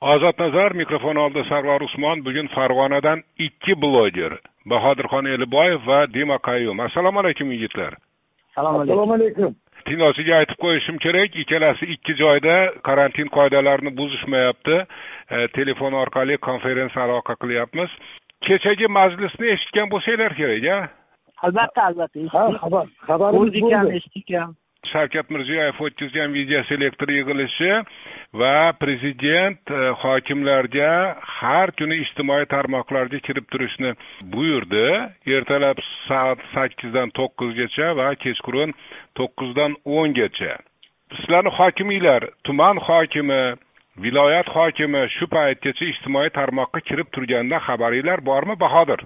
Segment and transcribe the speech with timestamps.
[0.00, 4.36] ozod nazar mikrofon oldida sarvar usmon bugun farg'onadan ikki bloger
[4.72, 7.94] bahodirxon eliboyev va dima qayyum assalomu alaykum yigitlar.
[8.56, 9.54] Assalomu alaykum.
[9.86, 12.56] Tinglovchiga aytib qo'yishim kerak ikkalasi ikki joyda
[12.88, 14.76] karantin qoidalarini buzishmayapti.
[15.30, 17.90] E, telefon orqali konferensiya aloqa qilyapmiz.
[18.46, 20.80] Kechagi majlisni eshitgan bo'lsanglar kerak a
[21.42, 23.96] albatta albatta ha eshitdik xabar xabarimiz ko'rdik ham bo'ldi.
[23.98, 24.50] eshitdik ham
[24.88, 27.70] shavkat mirziyoyev o'tkazgan videoselektor yig'ilishi
[28.40, 30.90] va prezident e, hokimlarga
[31.38, 33.92] har kuni ijtimoiy tarmoqlarga kirib turishni
[34.34, 34.86] buyurdi.
[35.36, 38.74] Ertalab soat sakkizdan to'qqizgacha va kechqurun
[39.18, 40.56] to'qqizdan o'ngacha.
[41.16, 43.42] Sizlarni hokiminglar tuman hokimi
[44.04, 49.00] viloyat hokimi shu paytgacha ijtimoiy tarmoqqa kirib turganidan xabaringlar bormi bahodir?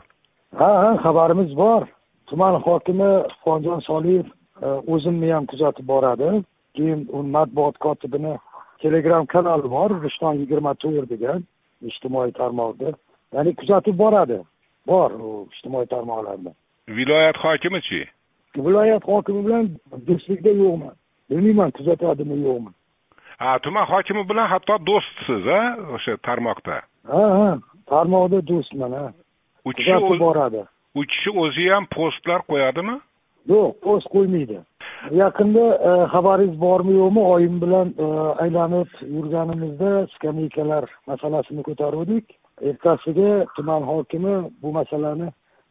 [0.60, 1.82] Ha ha xabarimiz bor.
[2.28, 3.10] Tuman hokimi
[3.42, 4.26] xonjon soliyev
[4.92, 6.42] o'zimni ham kuzatib boradi.
[6.76, 8.34] Keyin u matbuot kotibini
[8.82, 11.44] telegram kanali bor rishton yigirma to'rt degan
[11.90, 12.88] ijtimoiy tarmoqda.
[13.34, 14.38] Ya'ni kuzatib boradi.
[14.86, 16.50] Bor u ijtimoiy tarmoqlarda.
[16.88, 18.02] Viloyat hokimichi
[18.56, 19.70] viloyat hokimi bilan
[20.06, 20.94] do'stlikda yo'qman.
[21.30, 22.70] Bilmayman kuzatadimi yo'qmi.
[23.38, 25.60] Ha tuman hokimi bilan hatto do'stsiz a
[25.94, 26.76] o'sha tarmoqda.
[27.12, 27.50] Ha ha
[27.90, 29.06] tarmoqda do'stman ha.
[29.64, 30.62] U kishi kuzatib boradi.
[30.94, 32.94] u kishi o'zi ham postlar qo'yadimi
[33.52, 34.58] yo'q o'z qo'ymaydi.
[35.12, 38.06] Yaqinda e, xabaringiz bormi yo'qmi oyim bilan e,
[38.44, 42.24] aylanib yurganimizda skameykalar masalasini ko'taruvdik
[42.70, 45.28] ertasiga tuman hokimi bu masalani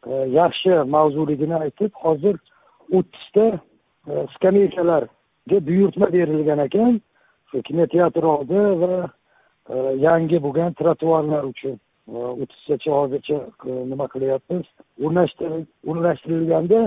[0.07, 2.35] e, yaxshi mavzuligini aytib hozir
[2.97, 3.45] o'ttizta
[4.35, 7.01] skameykalarga buyurtma berilgan ekan.
[7.49, 8.93] Shu kinoteatr oldi va
[10.07, 11.75] yangi bo'lgan trotuarlar uchun
[12.41, 13.37] o'ttiztacha hozircha
[13.91, 14.65] nima qilyapmiz?
[15.89, 16.79] O'rnashtirilganda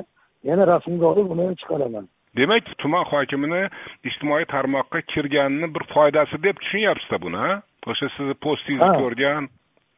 [0.50, 2.04] yana rasmga olib uni chiqaraman.
[2.36, 3.62] Demak tuman hokimini
[4.08, 7.52] ijtimoiy tarmoqqa kirganini bir foydasi deb tushunyapsizda buni a
[7.90, 9.48] o'sha sizni postingizni ko'rgan.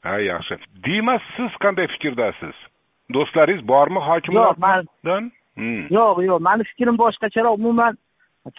[0.07, 0.55] Ha yaxshi.
[0.87, 2.57] Diymas siz qanday fikrdasiz?
[3.15, 4.85] Do'stlaringiz bormi hokimlardan?
[5.05, 5.85] Yo'q, Hmm.
[5.97, 6.41] yo'q yo'q.
[6.48, 7.55] Mani fikrim boshqacharoq.
[7.61, 7.95] Umuman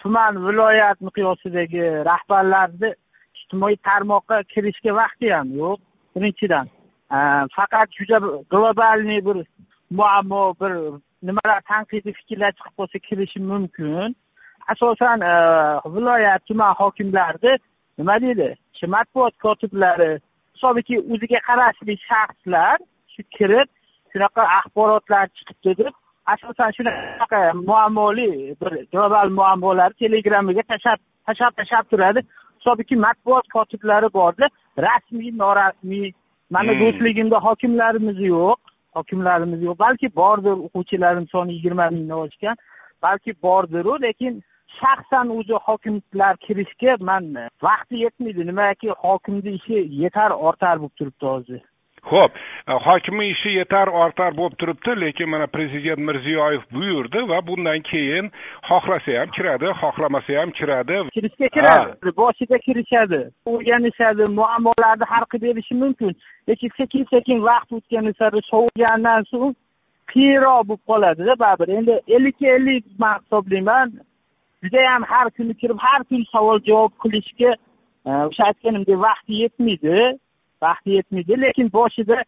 [0.00, 2.90] tuman viloyat miqyosidagi rahbarlarni
[3.38, 5.78] ijtimoiy tarmoqqa kirishga vaqti ham yo'q.
[6.14, 6.66] Birinchidan
[7.56, 8.18] faqat juda
[8.52, 9.36] globalniy bir
[9.98, 10.72] muammo bir
[11.22, 14.16] nimalar tanqidiy fikrlar chiqib qolsa kirishi mumkin.
[14.72, 15.32] Asosan e,
[15.94, 17.54] viloyat tuman hokimlarini
[17.98, 18.48] nima deydi?
[18.78, 20.10] Shu matbuot kotiblari
[20.54, 22.76] hisobiki o'ziga qarashli shaxslar
[23.12, 23.68] shu kirib
[24.12, 25.94] shunaqa axborotlar chiqibdi deb
[26.34, 32.20] asosan shunaqa muammoli bir global muammolarni telegramiga tashlab tashlab tashlab turadi.
[32.58, 34.46] Hisobiki matbuot kotiblari borda
[34.86, 36.12] rasmiy norasmiy
[36.54, 36.80] mani Hmm.
[36.80, 38.58] do'stligimda hokimlarimiz yo'q
[38.96, 39.78] hokimlarimiz yo'q.
[39.84, 42.56] Balki bordir o'quvchilarim soni yigirma mingdan oshgan
[43.02, 44.42] balki bordiru lekin
[44.80, 47.24] shaxsan o'zi hokimlar kirishga man
[47.66, 51.60] vaqti yetmaydi nimaki hokimni ishi yetar ortar bo'lib turibdi hozir.
[52.02, 52.32] Ho'p
[52.68, 58.30] e, hokimni ishi yetar ortar bo'lib turibdi lekin mana prezident mirziyoyev buyurdi va bundan keyin
[58.68, 60.96] xohlasa ham kiradi xohlamasa ham kiradi.
[61.16, 66.12] Kirishga kiradi boshida kirishadi o'rganishadi muammolarni hal qilib berishi mumkin.
[66.48, 69.54] Lekin sekin sekin vaqt o'tgani sari sovigandan so'ng
[70.12, 71.68] qiyinroq bo'lib qoladida baribir.
[71.78, 73.88] Endi ellikka ellik man hisoblayman
[74.62, 77.52] judayam har kuni kirib har kuni savol javob qilishga
[78.08, 79.96] e, o'sha aytganimdek vaqti yetmaydi
[80.62, 82.22] vaqti yetmaydi lekin boshida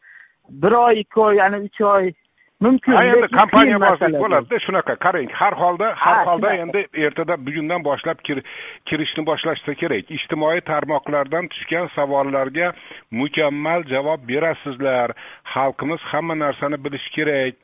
[0.62, 2.12] bir oy ikki oy yana uch oy
[2.60, 2.92] mumkin.
[2.92, 4.18] Endi kompaniya masala.
[4.24, 4.94] bo'ladida shunaqa.
[5.04, 8.44] Qarang har holda har Ha, holda endi ertadan bugundan boshlab kir-
[8.86, 10.10] kirishni boshlashsa kerak.
[10.16, 12.72] Ijtimoiy tarmoqlardan tushgan savollarga
[13.10, 15.10] mukammal javob berasizlar.
[15.54, 17.54] Xalqimiz hamma narsani bilishi kerak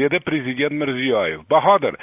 [0.00, 1.40] dedi prezident mirziyoyev.
[1.50, 1.94] Bahodir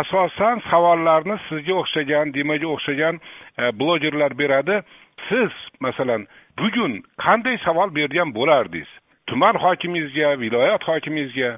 [0.00, 3.14] asosan savollarni sizga o'xshagan dimaga o'xshagan
[3.58, 4.82] e, blogerlar beradi
[5.28, 6.26] siz masalan
[6.58, 6.92] bugun
[7.24, 8.90] qanday savol bergan bo'lardingiz?
[9.26, 11.50] Tuman hokimingizga viloyat hokimingizga?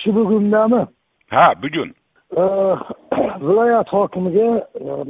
[0.00, 0.82] Shu bugundami?
[1.30, 1.90] Ha bugun.
[3.46, 4.48] Viloyat hokimiga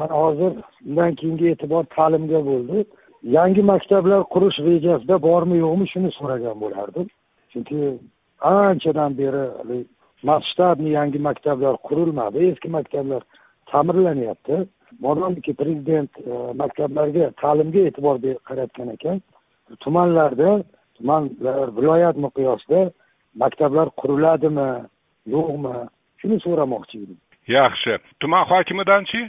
[0.00, 0.52] mana hozir
[0.86, 2.84] undan keyingi e'tibor ta'limga bo'ldi.
[3.36, 7.06] Yangi maktablar qurish rejasida bormi yo'qmi shuni so'ragan bo'lardim.
[7.52, 7.76] Chunki
[8.40, 9.78] anchadan beri hali
[10.22, 13.22] masshtabniy yangi maktablar qurilmadi eski maktablar
[13.70, 14.56] ta'mirlanyapti
[15.04, 16.30] modomiki prezident e,
[16.60, 18.16] maktablarga ta'limga e'tibor
[18.48, 19.22] qaratgan ekan.
[19.84, 20.50] Tumanlarda
[20.96, 22.80] tumanlar viloyat miqyosida
[23.42, 24.70] maktablar quriladimi
[25.34, 25.74] yo'qmi
[26.20, 27.18] shuni so'ramoqchi edim.
[27.58, 27.92] Yaxshi.
[28.20, 29.20] Tuman hokimidanchi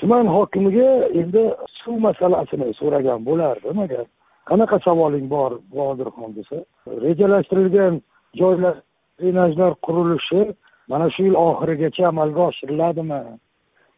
[0.00, 0.90] tuman hokimiga
[1.20, 1.42] endi
[1.80, 4.04] suv masalasini so'ragan bo'lardim agar.
[4.50, 6.58] Qanaqa savoling bor bodirxon desa.
[7.04, 7.94] Rejalashtirilgan
[8.40, 8.76] joylar
[9.18, 10.42] drenajlar qurilishi
[10.90, 13.20] mana shu yil oxirigacha amalga oshiriladimi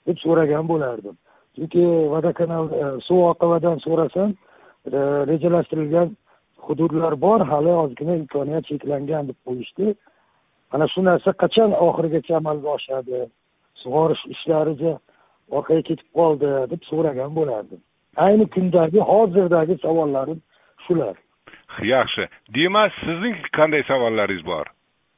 [0.08, 1.16] deb so'ragan bo'lardim.
[1.56, 4.98] Chunki vodokanal e, suv oqimidan so'rasam e,
[5.30, 6.08] rejalashtirilgan
[6.66, 9.94] hududlar bor hali ozgina imkoniyat cheklangan deb qo'yishdi.
[10.72, 13.20] Mana shu narsa qachon oxirigacha amalga oshadi
[13.82, 14.94] sug'orish ishlariga
[15.56, 17.80] orqaga ketib qoldi deb so'ragan bo'lardim.
[18.26, 20.40] Ayni kundagi hozirdagi savollarim
[20.86, 21.14] shular.
[21.94, 22.24] Yaxshi.
[22.56, 24.66] Demak sizning qanday savollaringiz bor?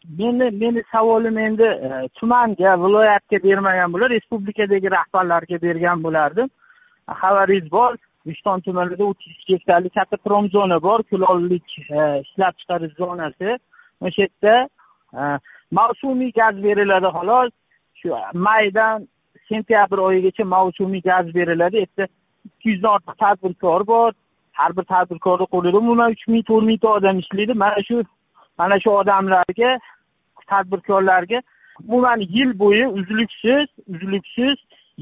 [0.09, 6.49] Meni meni savolim endi e, tumanga viloyatga bermagan bo'lar respublikadagi rahbarlarga bergan bo'lardim.
[7.21, 12.95] Xabaringiz bor rishton tumanida o'ttiz ikki gektarlik katta prom zona bor kulollik e, ishlab chiqarish
[12.97, 13.59] zonasi.
[14.01, 14.69] O'sha yerda
[15.15, 15.39] e,
[15.79, 17.53] mavsumiy gaz beriladi xolos.
[18.01, 19.09] Shu maydan
[19.49, 21.77] sentyabr oyigacha mavsumiy gaz beriladi.
[21.77, 22.09] U yerda
[22.49, 24.13] ikki yuzdan ortiq tadbirkor bor.
[24.53, 27.55] Har bir tadbirkorni qo'lida umuman uch ming to'rt mingta odam ishlaydi.
[27.65, 28.03] Mana shu
[28.59, 29.71] mana shu odamlarga
[30.53, 31.41] tadbirkorlarga
[31.89, 34.57] umuman yil bo'yi uzluksiz uzluksiz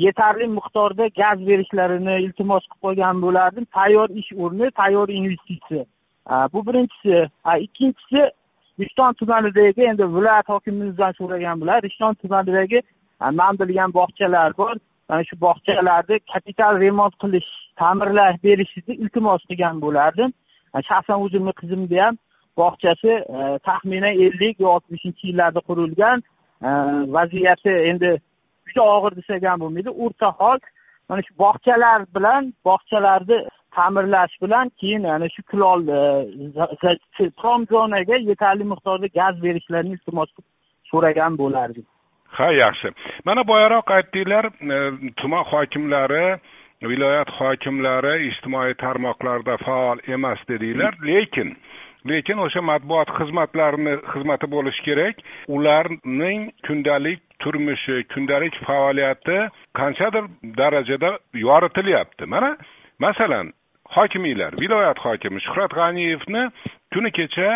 [0.05, 3.65] yetarli miqdorda gaz berishlarini iltimos qilib qolgan bo'lardim.
[3.77, 5.85] Tayyor ish o'rni tayyor investitsiya.
[6.53, 7.17] Bu birinchisi.
[7.67, 8.21] Ikkinchisi
[8.81, 12.83] rishton tumanidagi endi viloyat hokimimizdan so'ragan bo'lar rishton tumanidagi
[13.41, 14.75] man bilgan bog'chalar bor.
[15.09, 17.50] Mana shu bog'chalarni kapital remont qilish
[17.81, 20.31] ta'mirlash berishni iltimos qilgan bo'lardim.
[20.89, 22.15] Shaxsan o'zimni qizimni ham
[22.61, 26.19] bog'chasi e, taxminan ellik yo oltmishinchi yillarda qurilgan
[26.67, 26.69] e,
[27.17, 28.11] vaziyati endi
[28.69, 29.91] juda og'ir desak ham bo'lmaydi.
[30.05, 30.59] O'rta hol
[31.09, 33.39] mana shu bog'chalar bilan bog'chalarni
[33.77, 37.29] ta'mirlash bilan keyin ana shu kulol e,
[37.73, 40.49] zonaga yetarli miqdorda gaz berishlarini iltimos qilib
[40.91, 41.87] so'ragan bo'lardik.
[42.39, 42.89] Ha yaxshi.
[43.25, 44.45] Mana boyaroq aytdinglar
[44.75, 44.79] e,
[45.21, 46.27] tuman hokimlari
[46.91, 51.57] viloyat hokimlari ijtimoiy tarmoqlarda faol emas dedinglar lekin
[52.11, 55.17] lekin o'sha matbuot xizmatlarini xizmati bo'lishi kerak.
[55.57, 59.39] Ularning kundalik turmushi kundalik faoliyati
[59.79, 60.25] qanchadir
[60.59, 62.25] darajada yoritilyapti.
[62.27, 62.57] Mana
[62.99, 63.53] masalan
[63.97, 66.43] hokimiylar viloyat hokimi shuhrat g'aniyevni
[66.93, 67.49] kuni kecha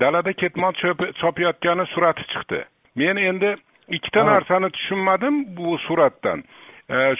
[0.00, 0.74] dalada ketmon
[1.20, 2.60] chopayotgani surati chiqdi.
[2.96, 3.56] Men endi
[3.88, 6.44] ikkita narsani tushunmadim bu suratdan.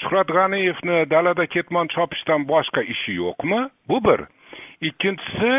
[0.01, 3.61] Shuhrat g'aniyevni dalada ketmon chopishdan boshqa ishi yo'qmi?
[3.89, 4.21] Bu bir.
[4.89, 5.53] Ikkinchisi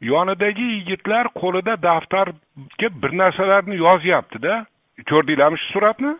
[0.00, 4.64] yonidagi yigitlar qo'lida daftarga bir narsalarni yozyaptida.
[5.10, 6.14] Ko'rdinglarmi shu suratni?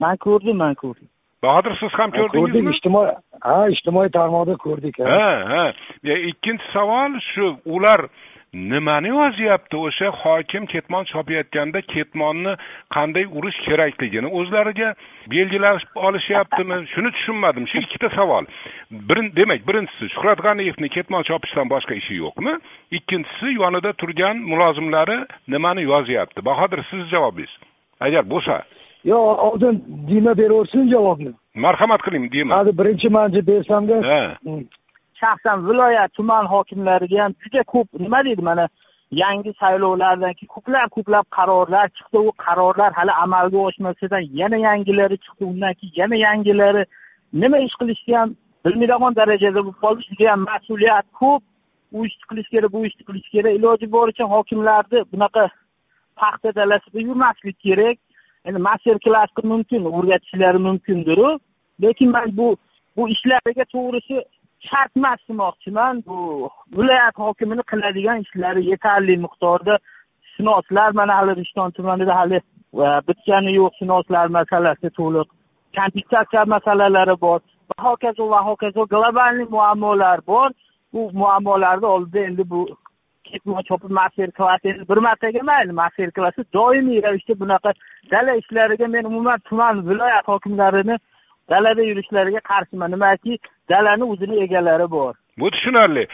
[0.00, 1.08] Man ko'rdim man ko'rdim.
[1.42, 2.62] Bahodir siz ham ko'rdingizmi?
[2.62, 3.10] ko'rdik ijtimoiy
[3.48, 5.18] ha ijtimoiy tarmoqda ko'rdik ha.
[5.52, 5.64] Ha
[6.30, 8.08] ikkinchi savol shu ular
[8.54, 12.52] nimani yozyapti o'sha hokim ketmon chopayotganda ketmonni
[12.96, 14.94] qanday urish kerakligini o'zlariga
[15.32, 16.76] belgilab olishyaptimi?
[16.92, 17.66] Shuni tushunmadim.
[17.70, 18.44] Shu ikkita savol.
[18.90, 22.52] Bir demak birinchisi shuhrat g'aniyevni ketmon chopishdan boshqa ishi yo'qmi?
[22.98, 25.18] Ikkinchisi yonida turgan mulozimlari
[25.48, 27.52] nimani yozyapti bahodir sizni javobingiz.
[28.00, 28.62] Agar bo'lsa.
[29.04, 29.74] Yo'q oldin
[30.08, 31.32] dima beraversin javobni.
[31.54, 34.20] Marhamat qiling dima hali birinchi manja bersamda ha
[35.24, 38.68] shaxsan viloyat tuman hokimlariga ham juda ko'p nima deydi mana
[39.22, 42.18] yangi saylovlardan keyin ko'plab ko'plab qarorlar chiqdi.
[42.28, 45.44] U qarorlar hali amalga oshmasidan yana yangilari chiqdi.
[45.52, 46.84] Undan keyin yana yangilari.
[47.42, 48.34] Nima ish qilishni ham
[48.64, 50.06] bilmaydigan darajada bo'lib qoldi.
[50.10, 51.42] Judayam mas'uliyat ko'p.
[51.96, 53.52] U ishni qilish kerak bu ishni qilish kerak.
[53.58, 55.44] Iloji boricha hokimlarni bunaqa
[56.20, 57.96] paxta dalasida yurmaslik kerak.
[58.46, 61.38] Endi master klassga mumkin o'rgatishlari mumkindiru.
[61.82, 62.48] Lekin man bu
[62.96, 64.16] bu ishlariga to'g'risi
[64.68, 66.18] shart emas demoqchiman bu
[66.76, 69.78] viloyat hokimini qiladigan ishlari yetarli miqdorda
[70.34, 72.40] shunoslar mana hali rishton tumanida hali
[73.08, 75.28] bitgani yo'q shunoslar masalasi to'liq.
[75.76, 77.40] Kompensatsiya masalalari bor.
[77.70, 80.50] Va hokazo va hokazo globalniy muammolar bor.
[80.92, 82.60] Bu muammolarni oldida endi bu
[83.28, 85.72] ketmon chopib master klass endi bir martaga mayli.
[85.82, 87.72] Master klassi doimiy ravishda bunaqa
[88.12, 90.96] dala ishlariga men umuman tuman viloyat hokimlarini
[91.50, 92.90] dalada yurishlariga qarshiman.
[92.90, 93.38] Nimaki?
[93.70, 95.14] Dalani o'zini egalari bor.
[95.38, 96.06] Bu tushunarli.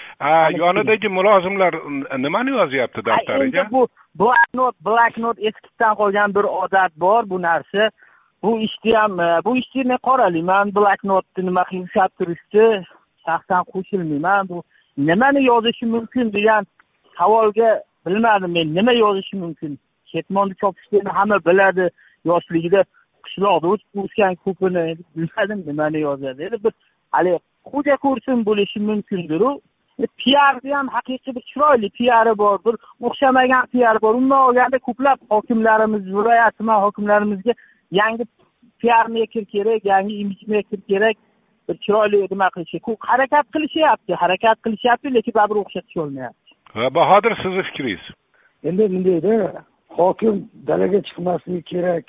[0.56, 1.74] Yonidagi mulozimlar
[2.18, 3.66] nimani yozyapti daftariga?
[3.70, 7.90] bu bloknot bloknot eskidan qolgan bir odat bor bu narsa.
[8.42, 10.74] Bu ishni ham e, bu ishni men qoralayman.
[10.74, 12.84] Bloknotni nima qilib ushlab turishni
[13.26, 14.48] shaxsan qo'shilmayman.
[14.48, 14.62] Bu
[14.98, 16.66] nimani yozishi mumkin degan
[17.18, 18.74] savolga bilmadim men.
[18.74, 19.78] Nima yozishi mumkin?
[20.12, 21.90] Ketmonni chopishni hamma biladi
[22.24, 22.84] yoshligida
[23.30, 23.66] qishloqda
[24.02, 26.72] o'sgan ko'pini bilmadim nimani yozadi endi bir
[27.12, 27.38] haligi
[27.70, 29.50] xo'ja ko'rsin bo'lishi mumkindiru.
[30.02, 32.74] E, piarni ham haqiqiy bir chiroyli piari bor bir
[33.06, 34.14] o'xshamagan piar bor.
[34.14, 37.52] Umuman olganda ko'plab hokimlarimiz viloyat tuman hokimlarimizga
[38.00, 38.24] yangi
[38.80, 41.16] piar meker kerak yangi imij meker kerak
[41.68, 42.78] bir chiroyli nima qilishi
[43.10, 48.04] harakat qilishyapti harakat qilishyapti lekin baribir o'xshatisholmayapti va bahodir sizni fikringiz?
[48.64, 49.64] Endi bundayda
[49.98, 52.04] hokim dalaga chiqmasligi kerak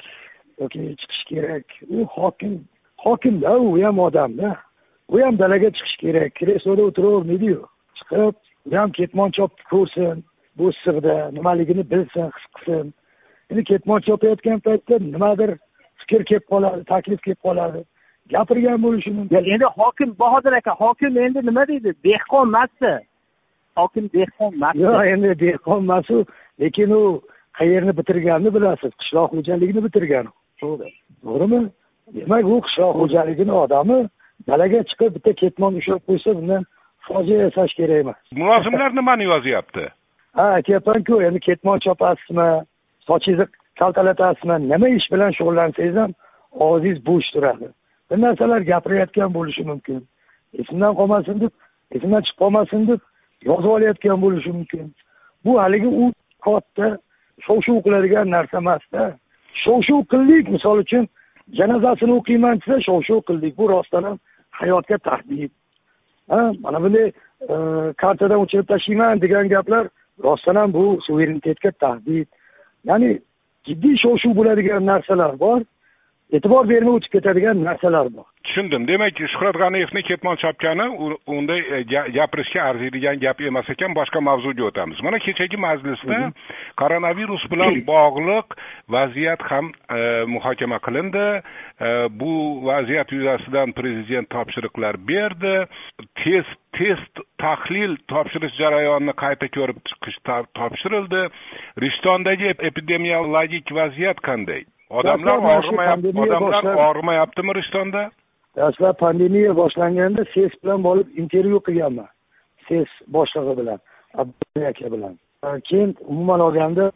[0.61, 1.65] yoki chiqish kerak.
[1.89, 2.53] U hokim
[2.97, 4.55] hokimda u ham odamda
[5.09, 6.35] u ham dalaga chiqish kerak.
[6.39, 7.59] Kresloda o'tiravermaydiyu
[7.97, 8.35] chiqib
[8.71, 10.23] u ham ketmon chopni ko'rsin
[10.57, 12.93] bu issiqda nimaligini bilsin his qilsin.
[13.51, 15.51] Endi ketmon chopayotgan paytda nimadir
[16.01, 17.81] fikr kelib qoladi taklif kelib qoladi.
[18.33, 19.43] Gapirgan bo'lishi mumkin.
[19.53, 21.93] Endi hokim bahodir aka hokim endi nima deydi?
[22.07, 22.93] Dehqon emasda
[23.79, 26.25] hokim dehqon emas yo'q endi dehqon emasu
[26.61, 27.03] lekin u
[27.59, 28.91] qayerni bitirganini bilasiz.
[29.01, 30.27] Qishloq xo'jaligini bitirgan
[30.61, 31.61] to'g'rimi
[32.15, 33.99] demak u qishloq xo'jaligini odami
[34.49, 36.63] dalaga chiqib bitta ketmon ushlab qo'ysa bundan
[37.07, 38.19] fojia yasash kerak emas.
[38.41, 39.85] Mulozimlar nimani yozyapti
[40.37, 42.47] ha aytyapmanku endi ketmon chopasizmi
[43.07, 43.45] sochingizni
[43.79, 44.55] kaltalatasizmi?
[44.71, 46.11] Nima ish bilan shug'ullansangiz ham
[46.65, 47.67] og'zingiz bo'sh turadi.
[48.09, 49.99] Bir narsalar gapirayotgan bo'lishi mumkin.
[50.61, 51.53] Esimdan qolmasin deb
[51.95, 53.01] esimdan chiqib qolmasin deb
[53.49, 54.85] yozib olayotgan bo'lishi mumkin.
[55.45, 56.11] Bu haligi u
[56.45, 56.87] katta
[57.45, 59.03] shov shuv qiladigan narsa emasda
[59.63, 60.49] shov shuv qildik.
[60.55, 61.07] Misol uchun
[61.57, 63.57] janozasini o'qiyman desa shov shuv qildik.
[63.57, 64.17] Bu rostdan ham
[64.59, 65.51] hayotga tahdid.
[66.29, 67.07] Ha mana bunday
[67.53, 67.55] e,
[68.01, 69.87] kartadan o'chirib tashlayman degan gaplar
[70.23, 72.27] rostdan ham bu suverenitetga tahdid.
[72.89, 73.11] Ya'ni
[73.67, 75.61] jiddiy shov shuv bo'ladigan narsalar bor.
[76.31, 78.27] E'tibor bermay o'tib ketadigan narsalar bor.
[78.47, 78.87] Tushundim.
[78.89, 80.85] Demak shuhrat g'aniyevni ketmon chopgani
[81.35, 81.81] unday e,
[82.17, 85.01] gapirishga arziydigan gap emas ekan boshqa mavzuga o'tamiz.
[85.05, 86.31] Mana kechagi majlisda
[86.81, 88.57] koronavirus bilan bog'liq
[88.97, 89.99] vaziyat ham e,
[90.33, 91.27] muhokama qilindi.
[91.87, 91.89] E,
[92.21, 92.33] bu
[92.71, 95.55] vaziyat yuzasidan prezident topshiriqlar berdi.
[96.23, 100.19] Test test tahlil topshirish jarayonini qayta ko'rib chiqish
[100.59, 101.23] topshirildi.
[101.85, 104.63] Rishtondagi epidemiologik vaziyat qanday
[104.99, 108.01] odamlar og'rimayapti odamlar og'rimayaptimi rishtonda?
[108.57, 112.09] Dastlab pandemiya boshlanganda ses bilan borib intervyu qilganman.
[112.67, 113.79] Ses boshlig'i bilan
[114.21, 115.13] abdulla aka bilan.
[115.69, 116.91] Keyin umuman olganda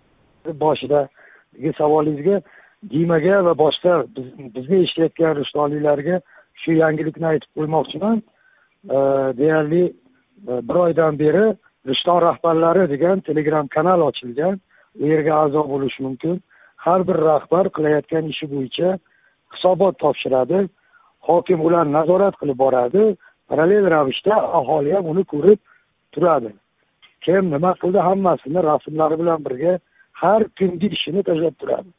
[0.63, 2.41] boshidagi savolingizga
[2.91, 3.93] dimaga va boshqa
[4.55, 6.15] bizni eshitayotgan rishtonliklarga
[6.61, 8.17] shu yangilikni aytib qo'ymoqchiman.
[9.39, 9.83] Deyarli
[10.67, 11.45] bir oydan beri
[11.89, 14.59] rishton rahbarlari degan telegram kanal ochilgan.
[15.01, 16.35] U yerga a'zo bo'lish mumkin
[16.85, 18.89] har bir rahbar qilayotgan ishi bo'yicha
[19.53, 20.59] hisobot topshiradi.
[21.27, 23.03] Hokim ularni nazorat qilib boradi.
[23.49, 25.59] Parallel ravishda aholi ham uni ko'rib
[26.13, 26.51] turadi.
[27.25, 29.73] Kim nima qildi hammasini rasmlari bilan birga
[30.21, 31.89] har kungi ishini tashlab turadi.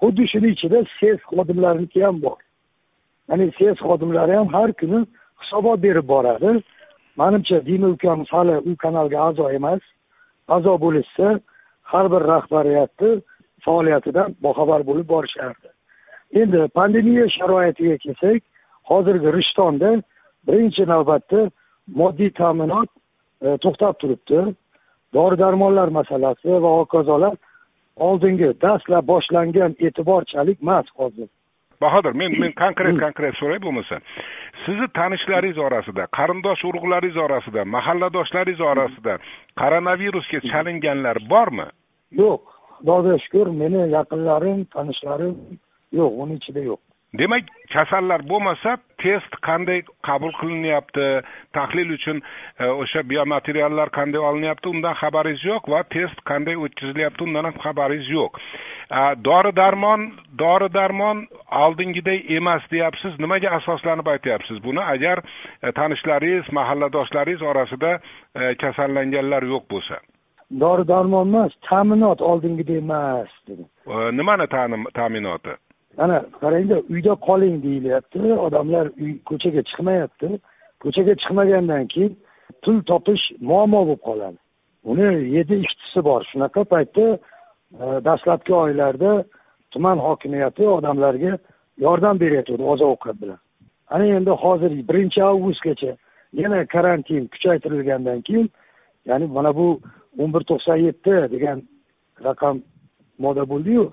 [0.00, 2.38] Xuddi shuni ichida ses xodimlarniki ham bor.
[3.28, 5.00] Ya'ni ses xodimlari ham har kuni
[5.40, 6.50] hisobot berib boradi.
[7.20, 9.82] Manimcha dima ukamiz hali u kanalga a'zo emas.
[10.54, 11.26] A'zo bo'lishsa
[11.90, 13.10] har bir rahbariyatni
[13.66, 15.68] faoliyatidan boxabar bo'lib borishardi.
[16.40, 18.42] Endi pandemiya sharoitiga kelsak
[18.90, 19.90] hozirgi rishtonda
[20.46, 21.40] birinchi navbatda
[22.00, 22.88] moddiy ta'minot
[23.46, 24.40] e, to'xtab turibdi.
[25.14, 27.34] Dori darmonlar masalasi va hokazolar
[28.08, 31.28] oldingi dastlab boshlangan e'tiborchalik emas hozir.
[31.80, 34.00] Bahodir men men konkret konkret so'ray bo'lmasa
[34.64, 39.18] sizni tanishlaringiz orasida qarindosh urug'laringiz orasida mahalladoshlaringiz orasida
[39.60, 41.68] koronavirusga chalinganlar bormi?
[42.22, 45.34] Yo'q xudoga shukur meni yaqinlarim tanishlarim
[45.98, 46.80] yo'q uni ichida yo'q.
[47.18, 51.04] Demak kasallar bo'lmasa test qanday qabul qilinyapti?
[51.56, 54.68] Tahlil uchun e, o'sha biomateriallar qanday olinyapti?
[54.74, 57.24] Undan xabaringiz yo'q va test qanday o'tkazilyapti?
[57.28, 58.40] Undan ham xabaringiz yo'q.
[58.98, 60.10] E, dori darmon
[60.42, 61.22] dori darmon
[61.64, 63.16] oldingiday emas deyapsiz.
[63.22, 64.82] Nimaga asoslanib aytyapsiz buni?
[64.96, 65.22] Agar
[65.62, 67.96] e, tanishlaringiz mahalladoshlaringiz orasida
[68.34, 70.02] e, kasallanganlar yo'q bo'lsa.
[70.50, 73.64] Dori darmon emas ta'minot oldingidek emas dedi.
[74.18, 74.46] Nimani
[74.94, 75.54] ta'minoti?
[75.98, 78.20] Mana qarangda uyda qoling deyilyapti.
[78.46, 80.28] Odamlar uy ko'chaga chiqmayapti.
[80.82, 82.12] Ko'chaga chiqmagandan keyin
[82.62, 84.38] pul topish muammo bo'lib qoladi.
[84.90, 86.20] Uni yedi ishtisi bor.
[86.30, 87.06] Shunaqa paytda
[87.82, 89.24] e, dastlabki oylarda
[89.70, 91.38] tuman hokimiyati odamlarga
[91.78, 93.38] yordam beryotgandi oziq ovqat bilan.
[93.90, 95.92] Ana endi hozir birinchi avgustgacha
[96.32, 98.50] yana karantin kuchaytirilgandan keyin
[99.06, 99.80] ya'ni mana bu
[100.18, 101.62] o'n bir to'qson yetti degan
[102.24, 102.62] raqam
[103.18, 103.86] moda bo'ldiyu.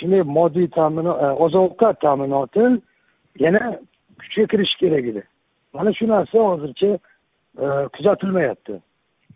[0.00, 2.64] Shunday moddiy ta'minot e, oziq ovqat ta'minoti
[3.44, 3.62] yana
[4.20, 5.22] kuchga kirishi kerak edi.
[5.74, 6.90] Mana shu narsa hozircha
[7.62, 8.80] e, kuzatilmayapti.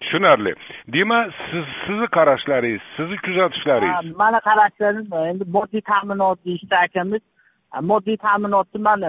[0.00, 0.52] Tushunarli.
[0.94, 4.16] Demak siz sizni qarashlaringiz sizni kuzatishlaringiz?
[4.22, 7.22] Mani qarashlarim endi moddiy ta'minot deyishdi akamiz.
[7.90, 9.00] Moddiy ta'minotni man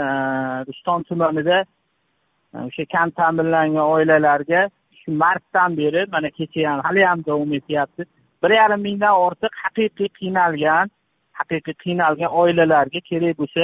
[0.70, 1.64] rishton tumanida
[2.68, 4.62] o'sha kam ta'minlangan oilalarga
[5.02, 8.04] shu martdan beri mana kecha ham hali ham davom etyapti
[8.44, 10.92] bir yarim mingdan ortiq haqiqiy qiynalgan
[11.40, 13.64] haqiqiy qiynalgan oilalarga kerak bo'lsa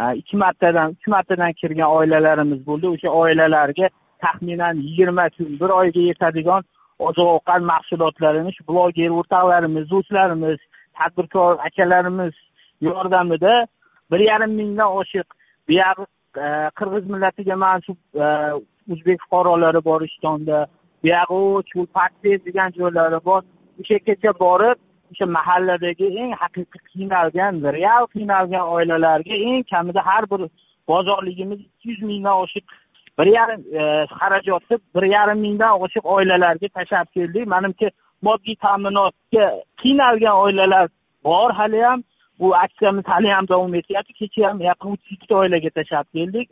[0.00, 2.86] e, ikki martadan uch martadan kirgan oilalarimiz bo'ldi.
[2.94, 3.86] O'sha oilalarga
[4.24, 6.62] taxminan yigirma kun bir oyga yetadigan
[7.08, 10.58] oziq ovqat mahsulotlarini shu bloger o'rtoqlarimiz do'stlarimiz
[10.98, 12.34] tadbirkor akalarimiz
[12.88, 13.54] yordamida
[14.10, 15.28] bir yarim mingdan oshiq
[15.68, 16.04] buyog'i
[16.36, 18.26] Э, qirg'iz millatiga mansub e,
[18.94, 20.66] o'zbek fuqarolari bor ishtonda
[21.02, 23.42] buyog'i pattes degan joylari bor.
[23.80, 24.78] O'sha yergacha borib
[25.10, 30.46] o'sha mahalladagi eng haqiqiy qiynalgan real qiynalgan oilalarga eng kamida har bir
[30.92, 32.66] bozorligimiz ikki yuz mingdan oshiq
[33.18, 33.82] bir yarim e,
[34.20, 37.46] xarajatni bir yarim mingdan oshiq oilalarga tashlab keldik.
[37.54, 37.90] Manimcha
[38.22, 39.50] moddiy ta'minotga
[39.82, 40.86] qiynalgan oilalar
[41.24, 42.06] bor haliyam
[42.40, 46.48] bu aksiyamiz haliyam davom etyapti kecha ham yaqin o'ttiz ikkita oilaga tashlab keldik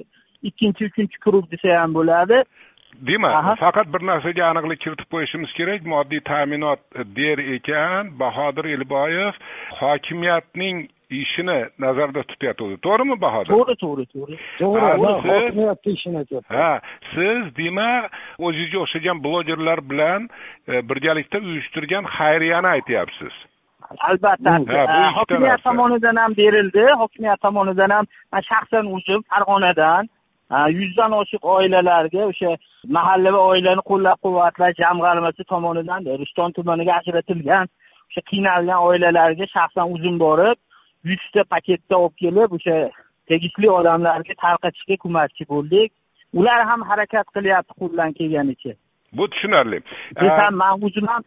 [0.49, 2.43] ikkinchi uchinchi krug desa ham bo'ladi
[3.09, 6.81] demak faqat bir narsaga aniqlik kiritib qo'yishimiz kerak moddiy ta'minot
[7.19, 9.35] der ekan bahodir elboyev
[9.81, 10.87] hokimiyatning
[11.23, 16.71] ishini nazarda tutyapti to'g'rimi bahodir to'g'ri to'g'ri to'g'ri to'g'ri ishini ha
[17.15, 20.29] siz demak o'zingizga o'xshagan blogerlar bilan
[20.69, 23.35] e, birgalikda uyushtirgan xayriyani aytyapsiz
[24.09, 24.51] albatta.
[25.19, 26.85] Hokimiyat tomonidan ham berildi.
[27.03, 30.09] Hokimiyat tomonidan ham man shaxsan o'zim farg'onadan
[30.79, 32.51] yuzdan oshiq oilalarga o'sha
[32.97, 37.67] mahalla va oilani qo'llab quvvatlash jamg'armasi tomonidan rishton tumaniga ajratilgan
[38.09, 40.57] o'sha qiynalgan oilalarga shaxsan o'zim borib
[41.11, 42.77] yuzta paketda olib kelib o'sha
[43.31, 45.91] tegishli odamlarga tarqatishga ko'makchi bo'ldik.
[46.39, 48.73] Ular ham harakat qilyapti qo'ldan kelganicha.
[49.13, 49.79] Bu tushunarli.
[50.23, 51.23] Desam man o'zim ham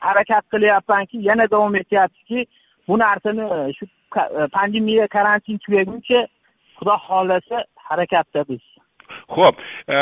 [0.00, 2.46] harakat qilyapmanki yana davom etyaptiki
[2.88, 3.86] bu narsani shu
[4.56, 6.20] pandemiya karantin tugaguncha
[6.78, 8.64] xudo xohlasa harakatda biz.
[9.36, 9.56] Ho'p
[9.88, 9.96] e,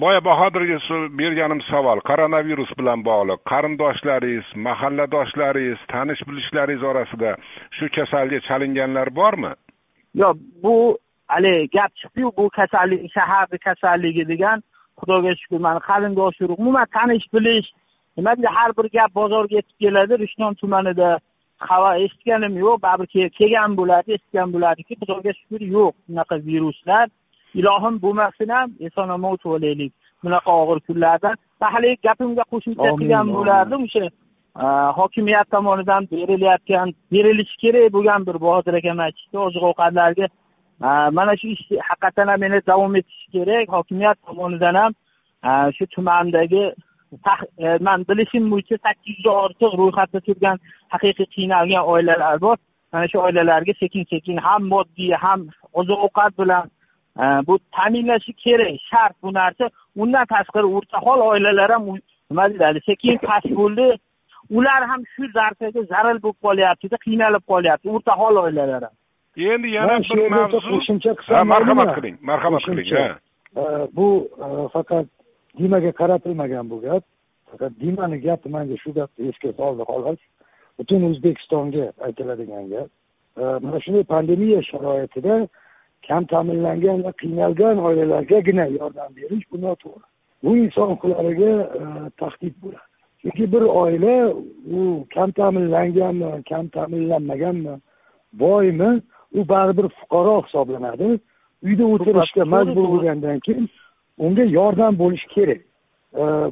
[0.00, 0.78] boya bahodirga
[1.18, 2.00] berganim savol.
[2.10, 7.36] Koronavirus bilan bog'liq qarindoshlaringiz mahalladoshlaringiz tanish bilishlaringiz orasida
[7.76, 9.52] shu kasalga chalinganlar bormi?
[10.22, 10.74] Yo'q bu
[11.28, 14.62] haligi gap chiqdiyu bu kasallik shaharni kasalligi degan
[15.00, 17.68] xudoga shukur mani qarindosh urug' umuman tanish bilish
[18.16, 20.18] nima deydi har bir gap bozorga yetib keladi?
[20.24, 21.08] Rishton tumanida
[21.68, 25.92] xabar eshitganim yo'q baribir kelgan bo'ladi eshitgan bo'ladiki xudoga shukur yo'q.
[26.08, 27.06] Bunaqa viruslar
[27.60, 29.92] ilohim bo'lmasin ham eson omon o'tib olaylik
[30.24, 31.30] bunaqa og'ir kunlarda
[31.74, 34.06] haligi gapimga qo'shimcha qilgan bo'lardim o'sha
[34.98, 40.26] hokimiyat tomonidan berilayotgan berilishi kerak bo'lgan bir bodir akam aytishdi oziq ovqatlarga
[41.18, 43.68] mana shu ish haqiqatdan ham yana davom etishi kerak.
[43.76, 44.92] Hokimiyat tomonidan ham
[45.76, 46.64] shu tumandagi
[47.80, 50.56] man bilishim bo'yicha sakkiz yuzdan ortiq ro'yxatda turgan
[50.94, 52.56] haqiqiy qiynalgan oilalar bor.
[52.92, 55.40] Mana shu oilalarga sekin sekin ham moddiy ham
[55.80, 56.64] oziq ovqat bilan
[57.46, 58.74] bu ta'minlashi kerak.
[58.90, 59.64] Shart bu narsa.
[59.96, 61.84] Undan tashqari o'rtahol oilalar ham
[62.30, 63.86] nima deyiladi sekin past bo'ldi.
[64.56, 67.86] Ular ham shu narsaga zarar bo'lib qolyaptida qiynalib qolyapti.
[67.96, 68.94] O'rtahol oilalar ham.
[69.36, 72.86] Endi yana bir mavzu qo'shimcha qilsam marhamat qiling marhamat qiling
[73.96, 74.06] bu
[74.74, 75.06] faqat
[75.58, 77.04] dimaga qaratilmagan bu gap.
[77.50, 80.20] Faqat dimani gapi manga shu gapni esga soldi xolos
[80.78, 82.88] butun o'zbekistonga aytiladigan gap.
[83.64, 85.34] Mana shunday pandemiya sharoitida
[86.08, 90.04] kam ta'minlangan va qiynalgan oilalargagina yordam berish bu noto'g'ri.
[90.44, 91.82] Bu inson huquqlariga e,
[92.20, 92.88] tahdid bo'ladi.
[93.20, 94.16] Chunki bir oila
[94.78, 94.80] u
[95.14, 97.74] kam ta'minlanganmi kam ta'minlanmaganmi
[98.42, 98.90] boymi
[99.38, 101.08] u baribir fuqaro hisoblanadi.
[101.66, 103.66] Uyda o'tirishga majbur bo'lgandan keyin
[104.18, 105.62] unga yordam bo'lishi kerak.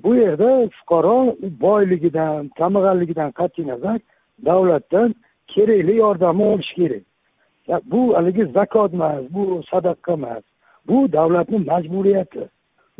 [0.04, 3.98] Bu yerda fuqaro boyligidan kambag'alligidan qat'iy nazar
[4.44, 5.14] davlatdan
[5.52, 7.04] kerakli yordamni olishi kerak.
[7.92, 10.42] Bu haligi zakot emas bu sadaqa emas
[10.88, 12.44] bu davlatni majburiyati.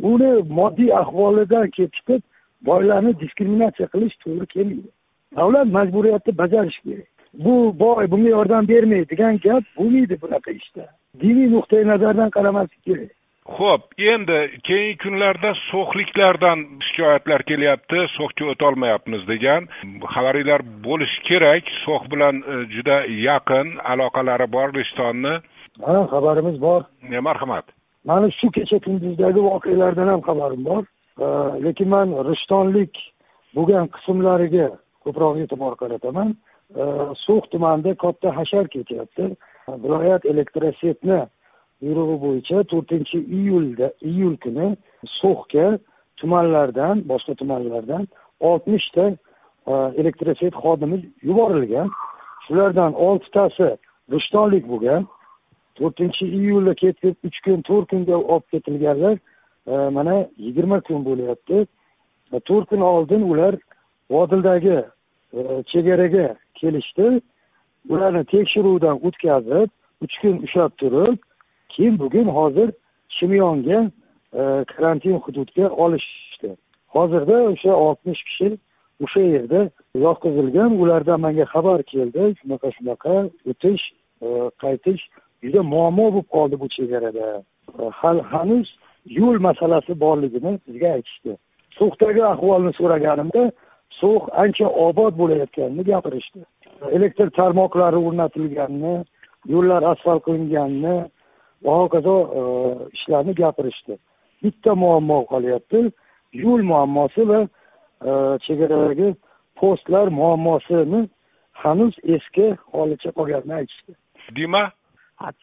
[0.01, 2.21] Uni moddiy ahvolidan kelib chiqib
[2.69, 4.89] boylarni diskriminatsiya qilish to'g'ri kelmaydi.
[5.35, 7.09] Davlat majburiyatni bajarishi kerak.
[7.45, 10.85] Bu boy bunga yordam bermaydi degan gap bo'lmaydi bunaqa ishda.
[11.21, 13.11] Diniy nuqtai nazardan qaramaslik kerak.
[13.45, 19.67] Ho'p endi keyingi kunlarda so'xliklardan shikoyatlar kelyapti so'xga o'tolmayapmiz degan.
[20.15, 22.97] Xabaringlar bo'lishi kerak so'x bilan e, juda
[23.29, 25.35] yaqin aloqalari bor rishtonni.
[25.87, 26.81] Ha xabarimiz bor.
[27.27, 27.65] Marhamat.
[28.05, 30.83] Mani shu kecha kunduzdagi voqealardan ham xabarim bor.
[31.25, 31.27] E,
[31.65, 32.93] lekin man rishtonlik
[33.55, 34.67] bo'lgan qismlariga
[35.03, 36.35] ko'proq e'tibor qarataman.
[36.81, 36.83] E,
[37.25, 39.35] so'x tumanida katta hashar ketyapti
[39.83, 41.19] viloyat elektrosetni
[41.83, 44.67] buyrug'i bo'yicha to'rtinchi iyulda iyul kuni
[45.19, 45.67] so'xga
[46.17, 48.07] tumanlardan boshqa tumanlardan
[48.39, 49.05] oltmishta
[49.67, 51.89] e, elektrosvet xodimi yuborilgan.
[52.45, 53.67] Shulardan oltitasi
[54.11, 55.07] rishtonlik bo'lgan.
[55.77, 59.15] To'rtinchi iyulda ketib uch kun to'rt kunga olib ketilganlar
[59.71, 60.15] e, mana
[60.45, 61.65] yigirma kun bo'lyapti.
[62.35, 63.53] E, to'rt kun oldin ular
[64.11, 64.79] vodildagi
[65.71, 67.21] chegaraga kelishdi.
[67.89, 69.69] Ularni tekshiruvdan o'tkazib
[70.03, 71.17] uch kun ushlab turib
[71.75, 72.69] keyin bugun hozir
[73.15, 73.79] chimyonga
[74.39, 76.49] e, karantin hududiga olishdi.
[76.95, 78.49] Hozirda o'sha oltmish kishi
[79.03, 79.61] o'sha yerda
[80.05, 80.71] yotqizilgan.
[80.81, 82.23] Ulardan manga xabar keldi.
[82.39, 83.13] Shunaqa shunaqa
[83.51, 83.83] o'tish
[84.25, 84.27] e,
[84.63, 85.01] qaytish
[85.43, 87.27] juda muammo bo'lib qoldi bu chegarada.
[87.79, 88.67] E, Hali hanuz
[89.19, 91.31] yo'l masalasi borligini bizga aytishdi.
[91.79, 93.43] So'xdagi ahvolni so'raganimda
[93.99, 96.41] so'x ancha obod bo'layotganini gapirishdi.
[96.95, 98.95] Elektr tarmoqlari o'rnatilganini
[99.53, 100.95] yo'llar asfalt qilinganini
[101.65, 102.41] va hokazo e,
[102.93, 103.97] ishlarni gapirishdi.
[104.43, 105.89] Bitta muammo qolyapti.
[106.43, 108.11] Yo'l muammosi va e,
[108.45, 109.13] chegaradagi
[109.59, 111.01] postlar muammosini
[111.63, 113.93] hanuz eski holicha qolganini aytishdi.
[114.35, 114.63] Dima?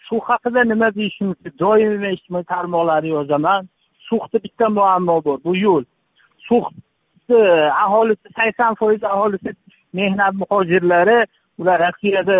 [0.09, 3.69] Suv haqida nima deyish mumkin doim ijtimoiy tarmoqlarda yozaman.
[4.09, 5.85] Sug'da bitta muammo bor bu yo'l.
[6.49, 7.41] Sug'ni
[7.85, 9.55] aholisi sakson foiz aholisi
[9.93, 11.19] mehnat muhojirlari
[11.59, 12.37] ular rossiyada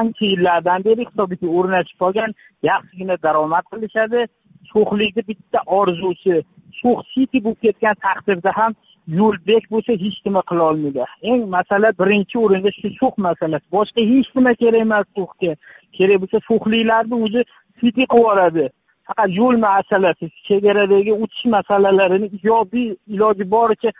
[0.00, 2.30] ancha yillardan beri hisobga o'rnashib qolgan
[2.70, 4.26] yaxshigina daromad qilishadi.
[4.70, 6.36] Sho'xlikni bitta orzusi
[6.80, 8.72] sho'x siti bo'lib ketgan taqdirda ham
[9.18, 13.66] yo'lbek bo'lsa hech nima qilolmaydi eng masala birinchi o'rinda shu sho'x masalasi.
[13.76, 15.52] Boshqa hech nima kerak emas sho'xga.
[15.96, 17.42] Kerak bo'lsa sho'xliklarni o'zi
[17.78, 18.66] siti qilib yuboradi
[19.08, 23.90] faqat yo'l masalasi chegaradagi o'tish masalalarini ijobiy iloji boricha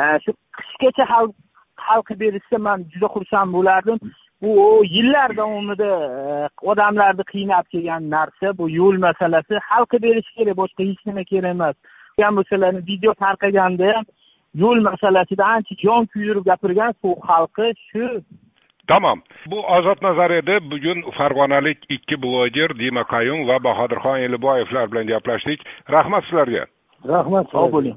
[0.00, 1.26] e, shu qishgacha hal
[1.88, 3.98] hal qilib berishsa man juda xursand bo'lardim.
[4.42, 4.52] Bu
[4.84, 9.54] yillar davomida e, odamlarni qiynab kelgan narsa bu yo'l masalasi.
[9.68, 11.76] Hal qilib berish kerak boshqa hech nima kerak emas.
[12.38, 14.04] Bo'lsalarni video tarqaganda ham
[14.62, 18.06] yo'l masalasida ancha jon kuydirib gapirgan so'x xalqi shu.
[18.90, 19.18] Tamom
[19.50, 25.60] bu ozod nazar edi bugun farg'onalik ikki bloger dima qayum va bahodirxon eliboyevlar bilan gaplashdik.
[25.96, 26.64] Rahmat sizlarga.
[27.14, 27.46] Rahmat.
[27.54, 27.96] Sog' bo'ling